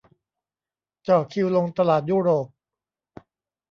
[1.07, 2.47] จ่อคิวลงตลาดยุโรป